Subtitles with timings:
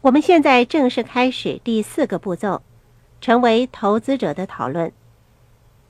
[0.00, 2.62] 我们现在正式开始第四个步骤，
[3.20, 4.92] 成为投资者的讨论。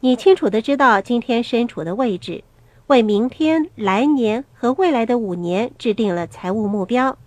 [0.00, 2.42] 你清楚的知道今天身处的位置，
[2.86, 7.18] 为明天、来年和未来的五年制定了财务目标，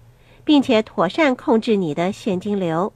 [0.43, 2.91] 并且妥善控制你的现金流。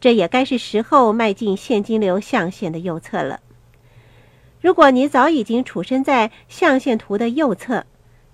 [0.00, 3.40] 这也该是时候迈进现金流象限的右侧了。
[4.62, 7.84] 如果你早已经处身在象限图的右侧，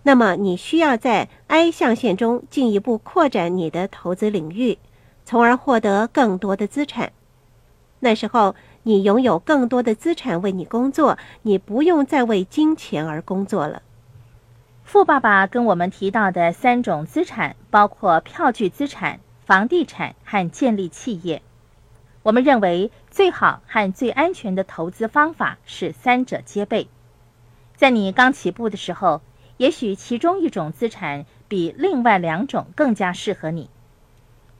[0.02, 4.78] 那么你需要在 I 象限中进一步扩展你的投资领域，
[5.26, 7.12] 从而获得更多的资产。
[7.98, 8.54] 那时候，
[8.84, 13.82] 你拥有更多的资产为你工作，你不用再为金钱而工作了。
[14.84, 21.42] 富爸爸跟我们提到的三种资产包括票据资产、房地产和建立企业。
[22.22, 26.88] 我们认为最好和最安全的投资方法是三者皆备。
[27.76, 29.20] 在你刚起步的时候。
[29.60, 33.68] 也许其中一种资产比另外两种更加适合你。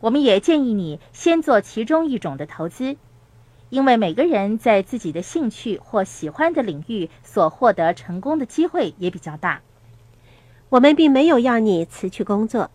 [0.01, 2.97] 我们也建议你先做其中一种的投资，
[3.71, 9.63] 因为每个人在自己的兴趣或喜欢的领域所获得成功的机会也比较大。
[10.69, 12.71] 我们并没有要你辞去工作，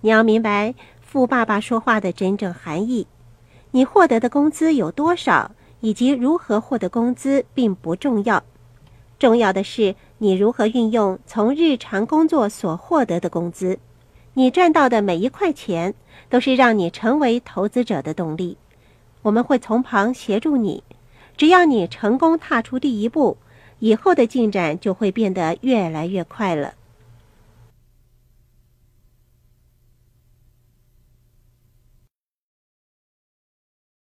[0.00, 3.06] 你要明白富爸爸说话的真正含义。
[3.72, 8.42] 你获得的工资有多少，以及如何获得工资并不重要。
[9.18, 13.78] 重要的是你如何运用从日常工作所获得的工资。
[14.34, 15.94] 你赚到的每一块钱
[16.28, 18.58] 都是让你成为投资者的动力。
[19.22, 20.84] 我们会从旁协助你，
[21.38, 23.38] 只要你成功踏出第一步，
[23.78, 26.74] 以后的进展就会变得越来越快了。